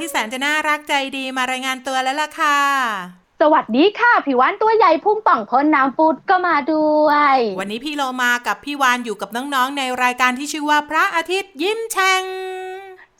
[0.00, 2.58] ที่แสนจะน่ารักใจดีมารายงานตัวแล้วล่ะค่ะ
[3.40, 12.24] สวัสดีค่ะพี่วานตัวใหญ่พุ่งป่องพ้นน้ำปูดก็มาด้วย วันนี้พี่โลมากับพี่วานอยู่กับน้องๆ ในรายการที่ชื่อว่าพระอาทิตย์ยิ้มแฉ่ง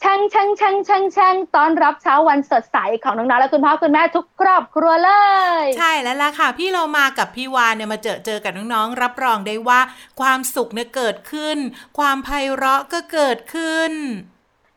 [0.03, 5.11] ช่างช่างช่างช่างช่างตอนรับเช้าวันสดใสของน้องๆและคุณพ่อคุณแม่ทุกครอบครัวเล
[5.61, 9.79] ย ใช่แล้วล่ะค่ะ พี่เรามากับพี่วานเนี่ยมาเจอเจอกับน้องๆรับรองได้ว่า
[10.19, 11.57] ความสุขเนี่ยเกิดขึ้น
[11.97, 13.93] ความไพเราะก็เกิดขึ้น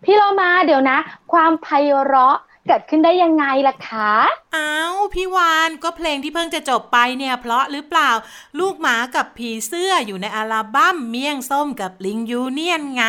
[0.05, 0.99] พี่เรามาเดี๋ยวนะ
[1.33, 1.67] ความไพ
[2.05, 4.13] เราะเกิดขึ้นได้ยังไงล่ะคะ
[4.57, 8.11] อ้าวพี่วานก็เพลงที่เพิ่งจะจบไปเนี่ย เพราะหรือเปล่า
[8.59, 13.05] ลูกหมากับผีเสื้ออยู่ในอัลบั้มเมี่ยงส้มกับลิงยูเนียนไง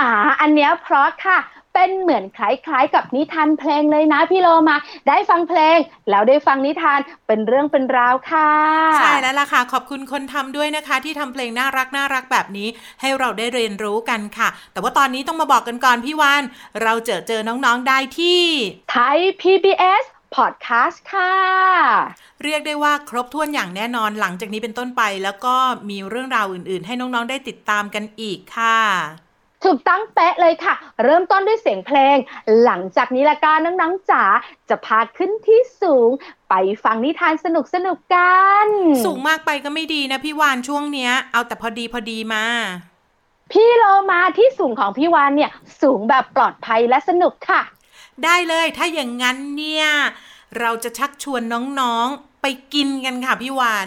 [0.00, 0.10] อ่า
[0.40, 1.38] อันเนี้ยเพราะค่ะ
[1.74, 4.76] เป็นเหมือนคล้ายๆ กับนิทานเพลงเลยนะพี่โลมา
[5.08, 5.78] ได้ฟังเพลง
[6.10, 8.50] แล้วได้ฟังนิทานเป็นเรื่องเป็นราวค่ะ
[8.98, 12.68] ใช่แล้วล่ะค่ะ ขอบคุณคนทำด้วยนะคะ ที่ทำเพลงน่ารักน่ารักแบบนี้
[13.00, 16.42] ให้เราได้เรียนรู้กันค่ะ แต่ว่าตอนนี้ต้องมาบอกกันก่อนพี่วาน
[16.82, 18.42] เราเจอเจอน้องๆได้ที่
[18.90, 20.04] ไทย PBS
[20.34, 21.34] พอดแคสต์ค่ะ
[22.44, 25.54] เรียกได้ว่าครบถ้วนอย่างแน่นอนหลังจากนี้เป็นต้นไป แล้วก็
[25.90, 28.80] มีเรื่องราวอื่นๆ ให้น้องๆได้ติดตามกันอีกค่ะ
[29.64, 30.74] ถูกตั้งเป๊ะเลยค่ะ
[31.04, 32.16] เริ่มต้นด้วยเสียงเพลง
[32.64, 34.24] หลังจากนี้ละกันน้องๆจ๋า
[34.68, 36.10] จะพาขึ้นที่สูง
[36.48, 36.54] ไป
[36.84, 38.66] ฟังนิทานสนุกสนุกๆกัน
[39.06, 42.44] สูงมากไปก็ไม่ดีนะพี่วานช่วงเนี้ย เอาแต่พอดีพอดีมา
[43.52, 45.50] พี่โลมาที่สูงของพี่วานเนี่ย
[45.82, 47.62] สูงแบบปลอดภัยและสนุกค่ะ
[48.24, 49.86] ได้เลยถ้าอย่างนั้นเนี่ย
[50.60, 51.42] เราจะชักชวน
[51.80, 53.76] น้องๆไปกินกันค่ะพี่วา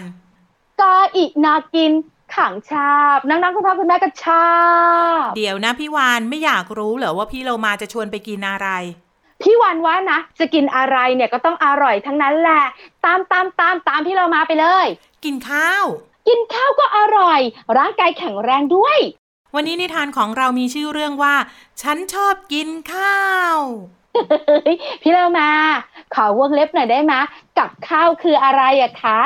[0.80, 1.92] กออีนากิน
[2.34, 4.50] ขังชาบน้องๆคุณพ่อคุณแม่ก็ชอ
[5.20, 8.68] บเดี๋ยวนะพี่วานไม่อยากรู้เหรอว่าพี่โลมาจะชวนไปกินอะไร
[9.42, 12.62] พี่วันว่านะจะกินอะไรเนี่ยก็ต้องอร่อยทั้งนั้นแหละ
[13.04, 14.86] ตามตามตามตามพี่เรามาไปเลย
[15.24, 15.84] กินข้าว
[16.28, 17.40] กินข้าวก็อร่อย
[17.78, 18.98] ร่างกายแข็งแรงด้วย
[19.54, 21.34] วันนี้นิทานของเรามีชื่อเรื่องว่า
[21.82, 23.20] ฉันชอบกินข้า
[23.54, 23.56] ว
[24.14, 25.50] เฮ้ยพี่เรามา
[26.14, 27.14] ขอวงเล็บหน่อยได้ไหม
[27.58, 29.20] กับข้าวคืออะไรอะคะ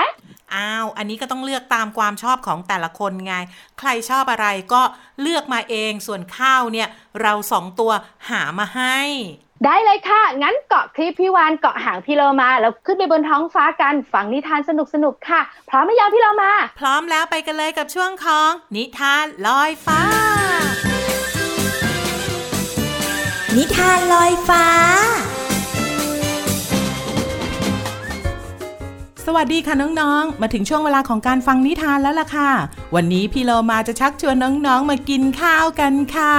[0.57, 3.35] อ้าว อันนี้ก็ต้องเลือกตามความชอบของแต่ละคนไง
[3.79, 4.83] ใครชอบอะไรก็
[5.23, 6.89] เลือกมาเอง ส่วนข้าวเนี่ย
[7.23, 7.93] เราสองตัว
[8.31, 8.99] หามาให้
[9.65, 20.01] ได้เลยค่ะ งั้นเกาะคลิปพี่วานเกาะหางพี่เรามา แล้วขึ้นไปบนท้องฟ้ากัน ฟังนิทานสนุกสนุกๆค่ะ พร้อมไหมยาวพี่เรามา พร้อมแล้วไปกันเลยกับช่วงของ นิทานลอยฟ้า
[23.57, 24.67] นิทานลอยฟ้า
[29.37, 32.51] วัสดีค่ะน้องๆ มาถึงช่วงเวลาของการฟังนิทานแล้วล่ะค่ะ
[32.95, 34.37] วันนี้พี่โลมาจะชักชวน
[34.67, 36.35] น้องๆ มากินข้าวกันค่ะ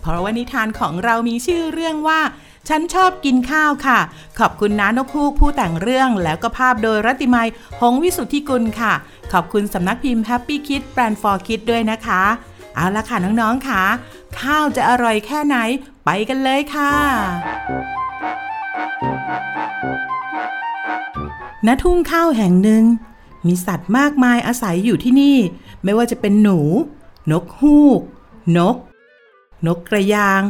[0.00, 2.20] เพราะว่านิทานของเรามีชื่อเรื่องว่า
[2.68, 3.98] ฉันชอบกินข้าวค่ะ
[4.38, 7.48] ขอบคุณน้านกฮูกผู้แต่งเรื่องแล้วก็ภาพโดยรัติมัย
[7.80, 8.92] หงวิสุทธิกุลค่ะ
[9.32, 12.22] ขอบคุณสำนักพิมพ์ Happy Kid Brand for Kids ด้วยนะคะ
[12.74, 13.82] เอาละค่ะน้องๆค่ะ
[14.40, 15.56] ข้าวจะอร่อยแค่ไหน
[16.04, 16.92] ไปกันเลยค่ะ
[21.66, 22.84] ณทุ่งข้าวแห่งหนึ่ง
[23.46, 25.36] มีสัตว์มากมายอาศัยอยู่ที่นี่
[25.84, 26.60] ไม่ว่าจะเป็นหนู
[27.30, 28.00] นกฮูก
[28.56, 28.76] นก
[29.66, 30.42] นกกระยาง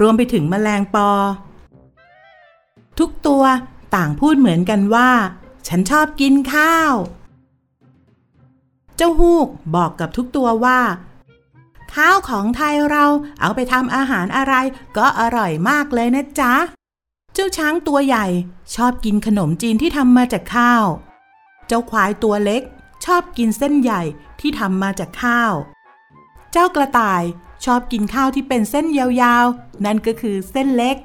[0.00, 1.10] รวมไปถึงแมลงปอ
[2.98, 3.44] ทุกตัว
[3.94, 5.10] ต่างพูดเหมือนกันว่า
[5.68, 6.92] ฉันชอบกินข้าว
[8.96, 10.80] เจ้าฮูกบอกกับทุกตัวว่า
[11.94, 13.04] ข้าวของไทยเรา
[13.40, 14.54] เอาไปทำอาหารอะไร
[14.96, 16.54] ก็อร่อยมากเลยนะจ๊ะ
[17.38, 18.26] เจ้าช้างตัวใหญ่
[18.74, 20.84] ชอบกินขนมจีนที่ทำมาจากข้าว
[21.66, 22.62] เจ้าควายตัวเล็ก
[23.04, 24.02] ชอบกินเส้นใหญ่
[24.40, 25.52] ที่ทำมาจากข้าว
[26.52, 27.22] เจ้ากระต่าย
[27.64, 30.96] ชอบกินข้าวที่เป็นเส้นยาวๆ นั่นก็คือเส้นเล็ก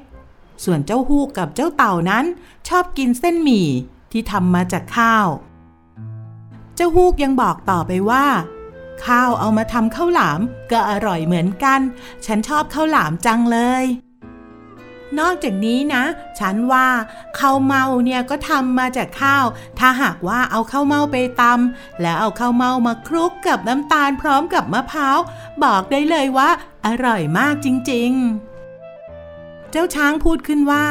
[0.64, 2.24] ส่วนเจ้าฮูกกับเจ้าเต่านั้น
[2.68, 3.68] ชอบกินเส้นหมี่
[4.12, 5.26] ที่ทำมาจากข้าว
[6.74, 8.26] เจ้าฮูกยังบอกต่อไปว่า
[9.06, 10.40] ข้าวเอามาทำข้าวหลาม
[10.70, 11.80] ก็อร่อยเหมือนกัน
[12.26, 13.86] ฉันชอบข้าวหลามจังเลย
[15.20, 16.04] นอกจากนี้นะ
[16.38, 16.88] ฉันว่า
[17.38, 19.44] ข้าวเมาเนี่ยก็ทำมาจากข้าว
[19.78, 25.18] ถ้าหากว่าเอาข้าวเมาไปตำแล้วเอาข้าวเมามาคลุกกับน้ำตาลพร้อมกับมะพร้าว
[25.64, 26.50] บอกได้เลยว่า
[26.86, 30.86] อร่อยมากจริงๆ เจ้าช้างพูดขึ้นว่า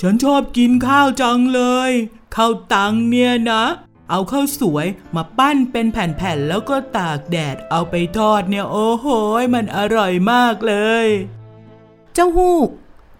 [0.00, 1.90] ฉันชอบกินข้าวจังเลย
[2.36, 3.64] ข้าวตังเนี่ยนะ
[4.10, 9.06] เอาข้าวสวยมาปั้นเป็นแผ่นๆแล้วก็ตากแดดเอาไปทอดเนี่ยโอ้โห
[9.54, 11.06] มันอร่อยมากเลย
[12.14, 12.68] เจ้าฮูก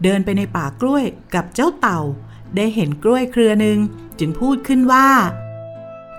[0.03, 1.05] เดินไปในป่ากล้วย
[1.35, 2.01] กับเจ้าเต่า
[2.57, 3.79] ได้เห็นกล้วยเครือหนึ่ง
[4.19, 5.09] จึงพูดขึ้นว่า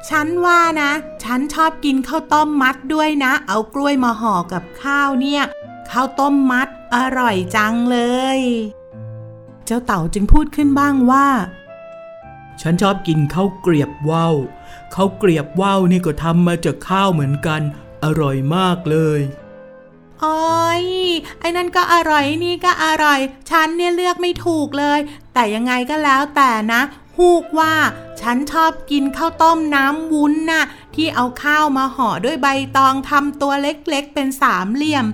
[0.09, 0.91] ฉันว่านะ
[1.23, 5.43] ฉันชอบกินข้าวต้มมัดด้วยนะ เอากล้วยมาห่อกับข้าวเนี่ย
[5.91, 7.99] ข้าวต้มมัดอร่อยจังเล
[8.37, 8.39] ย
[9.65, 11.27] เจ้าเต่าจึงพูดขึ้นบ้างว่า
[12.61, 14.35] ฉันชอบกินข้าวเกรียบว่าว
[14.93, 17.61] ข้าวเกรียบว่าวนี่ก็ทำมาจากข้าวเหมือนกัน
[18.03, 19.19] อร่อยมากเลย
[20.21, 20.83] โอ้ย
[21.39, 24.99] ไอ้นั่นก็อร่อยนี่ก็อร่อย ฉันเนี่ยเลือกไม่ถูกเลย
[25.33, 26.81] แต่ยังไงก็แล้วแต่นะ
[27.17, 27.75] ฮูกว่า
[28.21, 30.63] ฉันชอบกินข้าวต้มน้ำวุ้นน่ะ
[30.95, 32.47] ที่เอาข้าวมาห่อด้วยใบ
[32.77, 35.05] ตองทำตัวเล็กๆ เป็นสามเหลี่ยม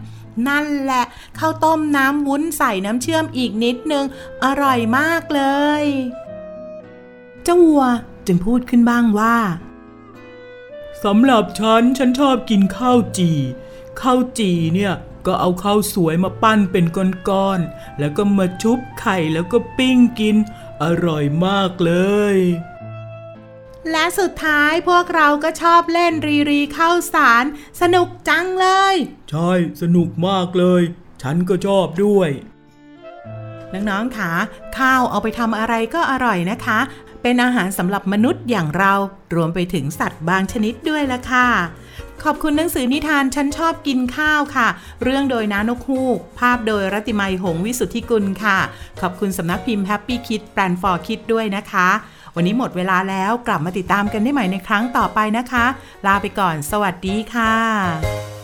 [0.48, 1.04] นั่นแหละ
[1.40, 4.06] ข้าวต้มน้ำวุ้นใส่น้ำเชื่อมอีกนิดนึง
[4.44, 5.42] อร่อยมากเล
[5.82, 5.84] ย
[7.44, 7.84] เจ้าวัว
[8.28, 9.38] จึงพูดขึ้นบ้างว่า
[11.04, 13.38] สำหรับฉันฉันชอบกินข้าวจี่
[14.02, 14.94] ข้าวจี่เนี่ย
[15.26, 16.86] ก็เอาข้าวสวยมาปั้นเป็น
[17.30, 20.36] ก้อนๆ แล้วก็มาชุบไข่แล้วก็ปิ้งกิน
[20.84, 21.94] อร่อยมากเล
[22.36, 22.38] ย
[23.92, 27.44] และสุดท้ายพวกเราก็ชอบเล่นรีรีข้าวสาร
[27.82, 28.96] สนุกจังเลย
[29.30, 29.52] ใช่
[29.82, 30.82] สนุกมากเลย
[31.22, 32.30] ฉันก็ชอบด้วย
[33.74, 34.32] น้องๆค่ะ
[34.78, 36.80] ข้าวเอาไปทำอะไรก็อร่อยนะคะ
[37.22, 38.94] เป็นอาหารสำหรับมนุษย์อย่างเรา
[39.36, 41.48] รวมไปถึงสัตว์บางชนิดด้วยละค่ะ
[42.30, 44.68] ขอบคุณหนังสือนิทานฉันชอบกินข้าวค่ะ
[45.04, 48.58] เรื่องโดยน้านกฮูก ภาพโดยรัติมัยหงวิสุทธิกุลค่ะ
[49.02, 51.90] ขอบคุณสำนักพิมพ์แฮปปี้คิดแปลนฟอร์คิดด้วยนะคะ
[52.36, 55.66] วันนี้หมดเวลาแล้วกลับมาติดตามกันได้ใหม่ในครั้งต่อไปนะคะ
[56.06, 58.37] ลาไปก่อน สวัสดีค่ะ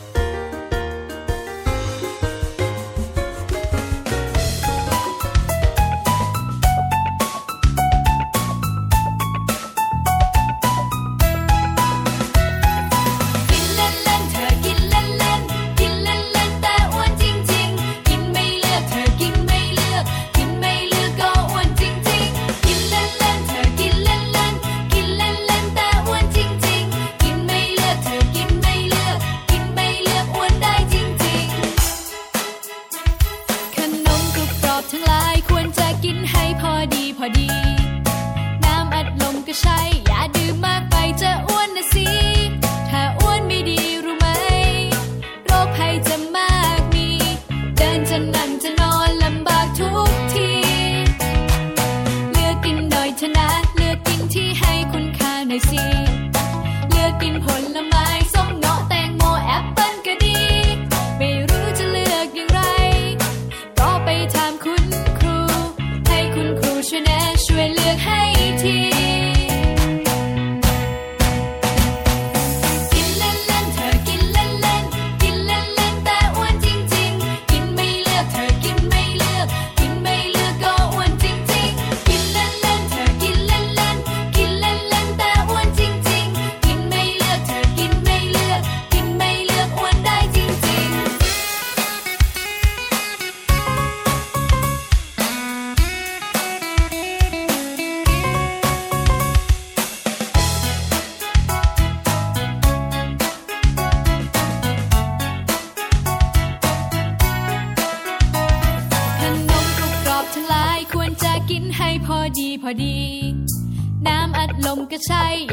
[115.09, 115.52] ก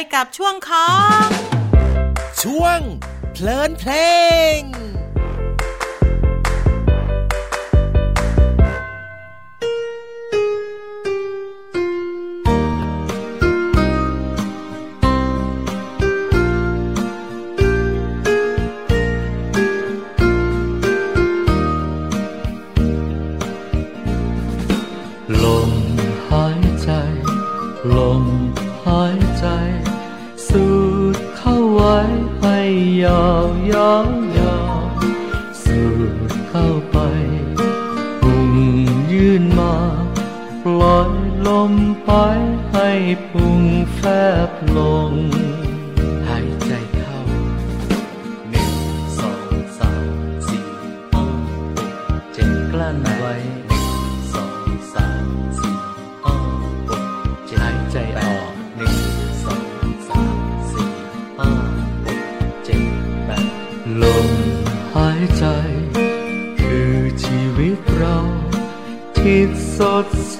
[0.00, 0.90] เลยกับช่วงขอ
[1.24, 1.26] ง
[2.42, 2.80] ช่วง
[3.32, 3.92] เพลินเพล
[4.58, 4.79] ง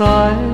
[0.01, 0.50] สู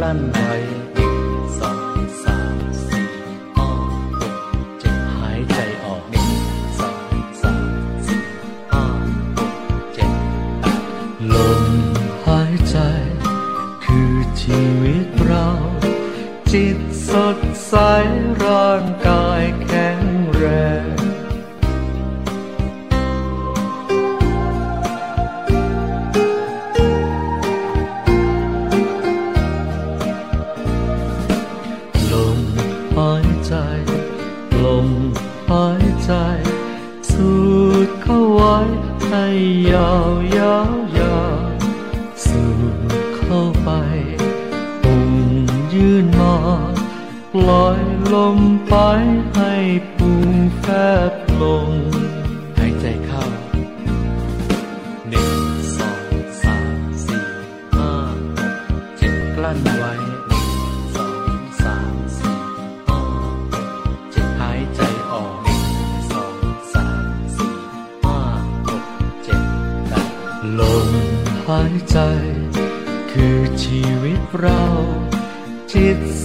[0.00, 0.79] เจ็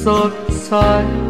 [0.06, 1.25] จิต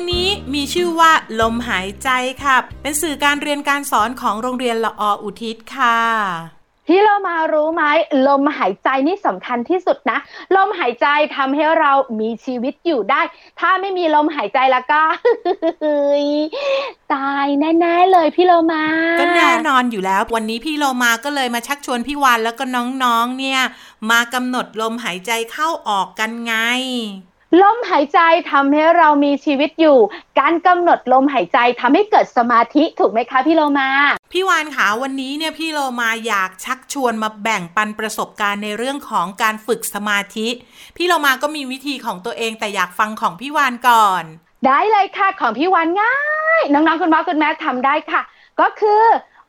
[0.00, 2.08] งนี้มีชื่อว่าลมหายใจ
[2.44, 5.98] ค่ะ เป็นสื่อการเรียนการสอนของโรงเรียนละออุทิศค่ะ
[6.86, 7.84] พี่เรามารู้ไหม
[8.28, 10.18] ลมหายใจนี่สำคัญที่สุดนะ
[10.56, 13.20] ลมหายใจทำให้เรามีชีวิตอยู่ได้
[13.60, 15.02] ถ้าไม่มีลมหายใจแล้วก็
[17.14, 18.84] ตายแน่ๆเลยพี่เรามา
[19.20, 22.64] ก็แน่นอนอยู่แล้ว วันนี้พี่โลมาก็เลยมาชักชวนพี่วานแล้วก็
[23.02, 23.60] น้องๆเนี่ย
[24.10, 26.54] มากำหนดลมหายใจเข้าออกกันไง
[27.62, 29.98] ลมหายใจทำให้เรามีชีวิตอยู่
[30.40, 33.90] การกำหนดลมหายใจทำให้เกิดสมาธิถูกไหมคะพี่โลมา
[34.32, 40.48] พี่วานขาวันนี้เนี่ยพี่โลมาอยากชักชวนมาแบ่งปันประสบการณ์ในเรื่องของการฝึกสมาธิ
[40.96, 44.24] พี่โลมาก็มีวิธีของตัวเองแต่อยากฟังของพี่วานก่อน
[44.66, 46.18] ได้เลยค่ะของพี่วันง่า
[46.60, 48.22] ยน้องๆคุณพ่อคุณแม่ทำได้ค่ะ
[48.60, 49.02] ก็คือ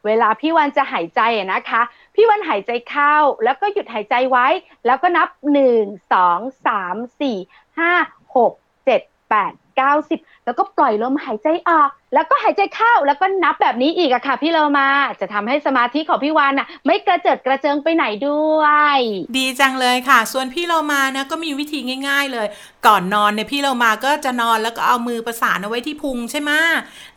[0.05, 1.81] เวลาพี่วันจะหายใจอะนะคะ
[2.15, 4.47] พี่วันหายใจเข้าแล้วก็หยุดหายใจไว้
[4.85, 7.37] แล้วก็นับหนึ่งสองสามสี่
[7.79, 7.91] ห้า
[8.35, 8.53] หก
[8.85, 14.87] เจ็ดแปดเก้าสิบแล้วก็ปล่อยลมหายใจออก แล้วก็หายใจเข้าแล้วก็นับแบบนี้อีกอะค่ะ พี่เรามา
[15.21, 18.63] จะทำให้สมาธิของพี่วันอะไม่กระเจิดกระเจิงไปไหนด้ว
[18.97, 18.99] ย
[19.37, 22.47] ดีจังเลยค่ะ ส่วนพี่เรามานะก็มีวิธีง่าย ๆเลย
[22.87, 26.51] ก่อนนอนเนี่ยพี่เรามาก็จะนอนแล้วก็เอามือประสานเอาไว้ที่พุงใช่ไหม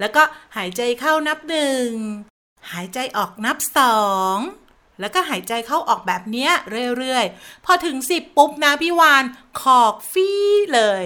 [0.01, 0.23] แล้วก็
[0.57, 1.87] หายใจเข้านับหนึ่ง
[2.73, 3.99] หายใจออกนับสอ
[4.37, 4.39] ง
[5.01, 6.51] แล้วก็หายใจเข้าออกแบบเนี้ย
[6.99, 9.25] เรื่อยๆ พอถึงสิบปุ๊บนะพี่วาน
[9.61, 11.05] ขอกฟี่เลย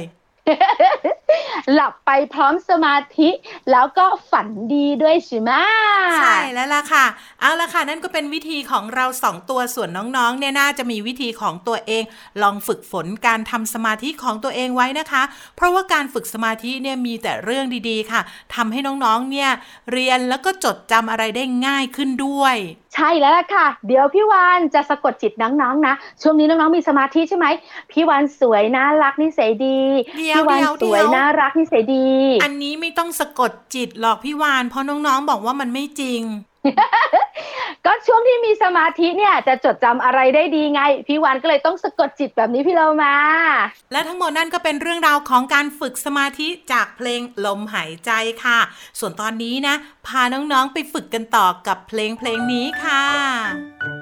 [1.75, 3.31] หลับไปพร้อมสมาธิ
[3.71, 5.53] แล้วก็ฝันดีด้วยใช่ไหม
[6.21, 7.05] ใช่แล้วล่ะค่ะ
[7.41, 12.03] เอาละค่ะ นั่นก็เป็นวิธีของเราสองตัวส่วนน้องๆ เนี่ยน่าจะมีวิธีของตัวเอง
[12.43, 15.23] ลองฝึกฝนการทำสมาธิของตัวเองไว้นะคะ
[15.57, 18.21] เพราะว่าการฝึกสมาธิเนี่ยมีแต่เรื่องดีๆ ค่ะ
[18.55, 19.51] ทำให้น้องๆ เนี่ย
[19.93, 22.57] เรียนแล้วก็จดจำอะไรได้ง่ายขึ้นด้วย
[22.95, 27.47] ใช่แล้วล่ะค่ะ เดี๋ยวพี่วานจะสะกดจิตน้องๆนะ ช่วงนี้น้องๆมีสมาธิใช่ไหม
[27.93, 29.81] พี่วานสวยน่ารักนิสัยดี
[30.19, 32.09] เดี๋ยวพี่วานเดี๋ยวสวยเดี๋ยวน่ารักนิสัยดี
[32.43, 36.23] อันนี้ไม่ต้องสะกดจิตหรอกพี่วาน เพราะน้องๆบอกว่ามันไม่จริง
[37.87, 43.15] ก็ช่วงที่มีสมาธิเนี่ยจะจดจำอะไรได้ดีไง พี่วานก็เลยต้องสะกดจิตแบบนี้พี่เรามา
[43.93, 48.11] และทั้งหมดนั่นก็เป็นเรื่องราวของการฝึกสมาธิจากเพลงลมหายใจ
[48.45, 48.59] ค่ะ
[48.99, 49.75] ส่วนตอนนี้นะ
[50.07, 53.98] พาน้องๆไปฝึกกันต่อกับเพลงเพลงนี้ค่ะ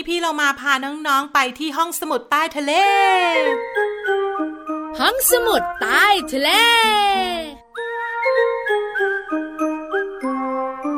[0.00, 2.72] นี้พี่เรามาพาน้องๆไปที่ห้องสมุดใต้ทะเล
[5.00, 6.50] ห้องสมุดใต้ทะเล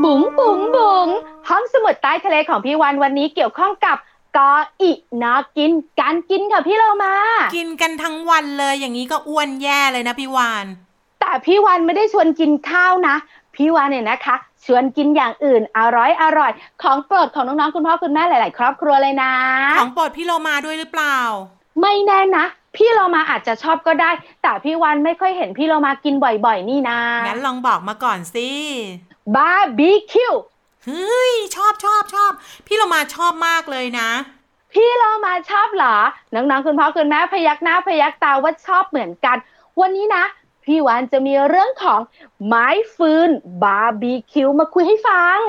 [0.02, 1.08] บุ๋งบุ๋งบุ๋ง
[1.48, 3.96] ห้องสมุดใต้ทะเลของพี่วันวันนี้เกี่ยวข้องกับ
[4.36, 7.14] กออินากินการกินค่ะพี่เรามา
[7.56, 10.66] กินกันทั้งวันเลยอย่างนี้ก็อ้วนแย่เลยนะพี่วาน
[11.20, 13.16] แต่พี่วันไม่ได้ชวนกินข้าวนะ
[13.54, 19.32] พี่วันเนี่ยนะคะ ชวนกินอย่างอื่นอร่อยอร่อย ของโปรดของน้องๆคุณพ่อคุณแม่หลาย ๆ ครอบครัวเลยนะ
[19.78, 21.18] ของโปรดพี่โลมาด้วยหรือเปล่า
[21.80, 22.46] ไม่แน่นะ
[22.76, 24.10] พี่เรามาอาจจะชอบก็ได้
[24.42, 28.48] แต่พี่วันไม่ค่อยเห็นพี่เรามากินบ่อยๆ นี่นะงั้นลองบอกมาก่อนสิ
[29.36, 30.34] บาร์บีคิว
[30.84, 32.32] เฮ้ยชอบชอบชอบ
[32.66, 34.10] พี่โลมาชอบมากเลยนะ
[34.72, 35.96] พี่เรามาชอบเหรอ
[36.34, 39.36] น้องๆคุณพ่อคุณแม่พยักหน้าพยักตาว่าชอบเหมือนกัน
[39.80, 40.24] วันนี้นะ
[40.64, 42.00] พี่วานจะมีเรื่องของ
[42.46, 43.30] ไม้ฟืน
[43.62, 45.40] บาร์บีคิวมาคุยให้ฟัง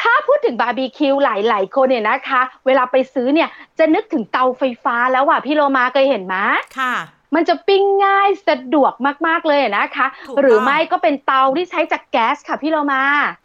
[0.00, 6.36] ถ้าพูดถึงบาร์บีคิวหลาย ๆ คนเนี่ยนะคะ เวลาไปซื้อเนี่ยจะนึกถึงเตาไฟฟ้าแล้วว่ะพี่โลมาเคยเห็นไหม
[6.78, 6.94] ค่ะ
[7.34, 8.92] มันจะปิ้งง่ายสะดวก
[9.26, 13.02] มาก ๆ เลยนะคะถูกต้องหรือไม่ก็เป็นเตาที่ใช้จากแก๊สค่ะพี่โลมา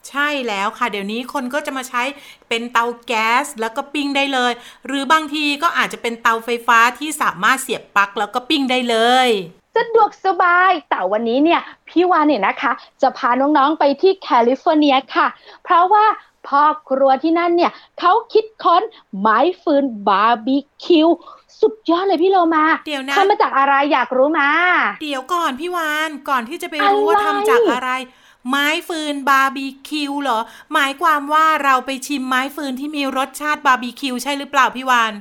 [0.09, 2.01] ใช่แล้วค่ะ เดี๋ยวนี้คนก็จะมาใช้
[2.49, 4.51] เป็นเตาแก๊สแล้วก็ปิ้งได้เลย
[4.87, 9.29] หรือบางทีก็อาจจะเป็นเตาไฟฟ้าที่สามารถเสียบปลั๊กแล้วก็ปิ้งได้เลย
[9.75, 15.27] สะดวกสบาย แต่วันนี้เนี่ยพี่วานเนี่ยนะคะ จะพาน้องๆไปที่แคลิฟอร์เนียค่ะ
[15.63, 16.05] เพราะว่า
[16.47, 18.83] พ่อครัวที่นั่นเนี่ยเขาคิดค้น
[19.19, 21.07] ไม้ฟืนบาร์บีคิว
[21.61, 24.49] สุดยอดเลยพี่โลมาเดี๋ยวนะทำมาจากอะไรอยากรู้มา
[25.03, 27.91] เดี๋ยวก่อนพี่วานก่อนที่จะไปรู้ว่าอะไรทำจากอะไร
[28.49, 30.39] ไม้ฟืนบาร์บีคิวเหรอ
[30.73, 35.13] หมายความว่าเราไปชิมไม้ฟืนที่มีรสชาติบาร์บีคิวใช่หรือเปล่าพี่วาน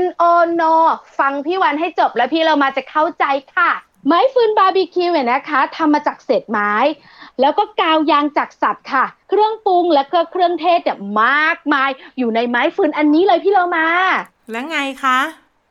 [0.00, 0.74] N O No
[1.18, 3.24] ฟังพี่วันให้จบแล้วพี่เรามาจะเข้าใจ
[3.56, 3.70] ค่ะ
[4.06, 6.72] ไม้ฟืนบาร์บีคิวเนี่ยนะคะทำมาจากเศษไม้
[7.40, 13.88] แล้วก็กาวยางจากสัตว์ค่ะ เครื่องปรุงและก็เครื่องเทศเนี่ยมากมายอยู่ในไม้ฟืนอันนี้เลยพี่เรามา
[14.50, 15.18] แล้วไงคะ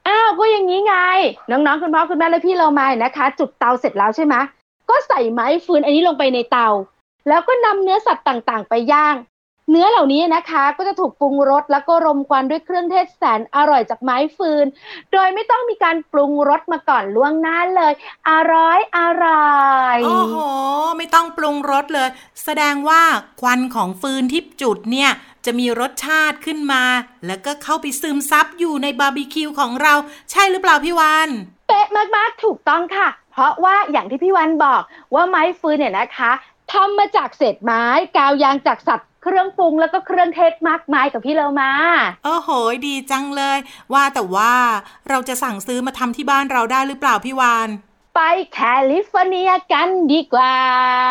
[0.07, 0.95] อ้าวก็อย่างนี้ไง
[1.49, 4.35] น้องๆคุณพ่อคุณแม่และพี่เรามานะคะ จุดเตาเสร็จแล้วใช่ไหม
[4.89, 6.69] ก็ใส่ไม้ฟืนอันนี้ลงไปในเตา
[7.27, 9.15] แล้วก็นำเนื้อสัตว์ต่างๆ ไปย่าง
[9.69, 14.65] เนื้อเหล่านี้นะคะก็จะถูกปรุงรสแล้วก็รมควันด้วยเครื่องเทศแสนอร่อยจากไม้ฟืน
[15.11, 17.93] โดยไม่ต้องมีการปรุงรสมาก่อนล่วงหน้าเลย
[18.29, 19.57] อร่อยอร่อ
[19.95, 20.35] ยโอ้โห
[20.97, 22.09] ไม่ต้องปรุงรสเลย
[22.43, 23.01] แสดงว่า
[23.41, 25.09] ควันของฟืนที่จุดเนี่ย
[25.45, 26.83] จะมีรสชาติขึ้นมา
[27.25, 29.93] แล้วก็เข้าไปซึมซับอยู่ในบาร์บีคิวของเรา
[30.31, 31.29] ใช่หรือเปล่าพี่วาน
[31.67, 34.81] เป๊ะมากๆถูกต้องค่ะ เพราะว่าอย่างที่พี่วันบอก
[35.15, 36.31] ว่าไม้ฟืนเนี่ยนะคะ
[36.73, 37.83] ทำมาจากเศษไม้
[38.17, 41.71] กาวยางจากสัตว์ เครื่องปรุงแล้วก็เครื่องเทศมากมายกับพี่เรามา
[42.25, 42.49] โอ้โห
[42.87, 43.57] ดีจังเลย
[43.93, 44.53] ว่าแต่ว่า
[45.09, 47.69] เราจะสั่งซื้อมาทำที่บ้านเราได้หรือเปล่าพี่วาน
[48.15, 48.21] ไป
[48.53, 48.59] แค
[48.91, 50.55] ลิฟอร์เนียกันดีกว่า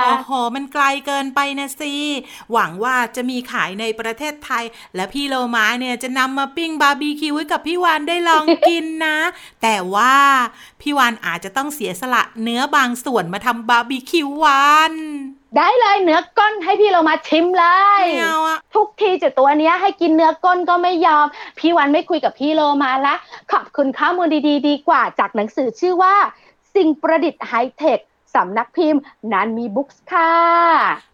[0.05, 1.95] โอ้โห มันไกลเกินไปนะสิ
[2.53, 4.65] หวังว่าจะมีขายในประเทศไทย
[4.95, 9.19] และพี่โลมาเนี่ยจะนำมาปิ้งบาร์บีคิวให้กับพี่วานได้ลองกินนะ
[9.63, 10.15] แต่ว่า
[10.81, 14.95] พี่วานอาจจะต้องเสียสละเนื้อบางส่วนมาทำบาร์บีคิววาน
[15.57, 17.67] ได้เลยเนื้อก้นให้พี่เรามาชิมเล
[18.01, 21.27] ยไม่เอาอะทุกทีจุดตัวเนี้ยให้กินเนื้อก้นก็ไม่ยอม
[21.59, 23.15] พี่วันไม่คุยกับพี่โลมาละ
[23.53, 26.15] ขอบคุณข้อมูลดีๆ ดีกว่าจากหนังสือชื่อว่า
[26.75, 27.99] สิ่งประดิษฐ์ไฮเทค
[28.35, 30.33] สำนักพิมพ์นันมีบุ๊กส์ค่ะ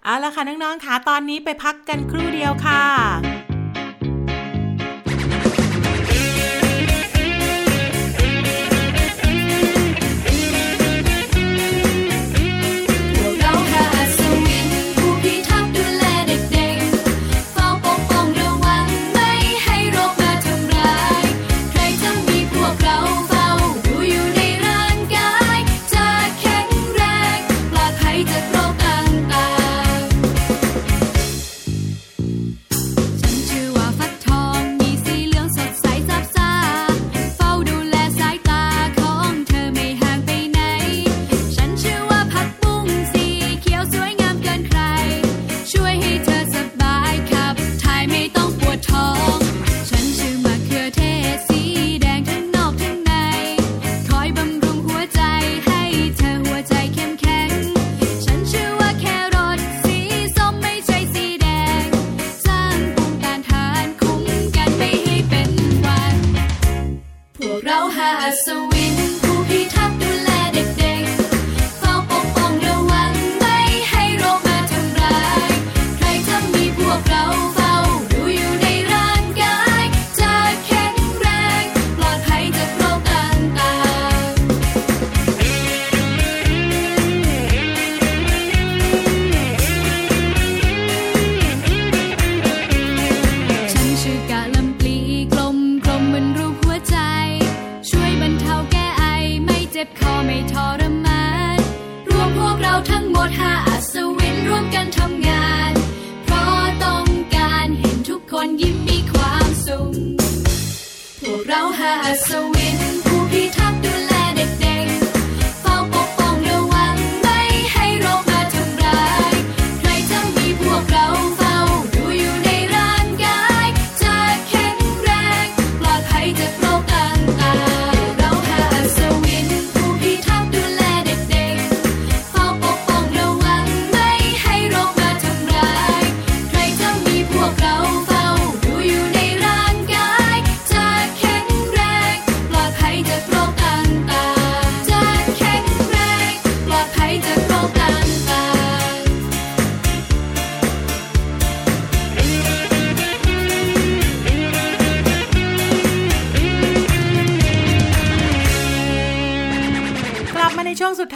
[0.04, 3.41] เอาละค่ะน้องๆค่ะตอนนี้ไปพักกันครู่เดียวค่ะ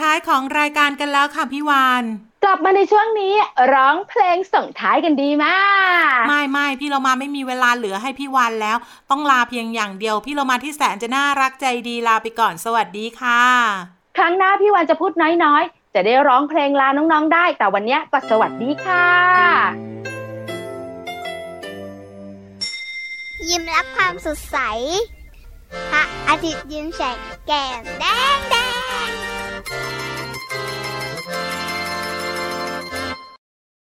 [0.07, 2.03] ท้ายของรายการกันแล้วค่ะพี่วาน
[2.43, 3.33] กลับมาในช่วงนี้
[3.73, 5.59] ร้องเพลงส่งท้ายกันดีมา
[6.17, 8.77] ก ไม่ไม่พี่เรามาไม่มีเวลาเหลือให้พี่วานแล้ว
[9.11, 13.43] ต้องลาเพียงอย่างเดียว พี่เรามาที่แสนจะน่ารักใจดีลาไปก่อนสวัสดีค่ะ
[14.17, 15.11] ครั้งหน้าพี่วันจะพูด
[15.43, 19.07] น้อยๆ จะได้ร้องเพลงลาน้องๆได้ แต่วันเนี้ยก็สวัสดีค่ะ
[23.49, 24.57] ยิ้มรับความสดใส
[25.91, 27.17] พระอาทิตย์ยิ้มแฉก
[27.47, 28.55] แก้มแดงแด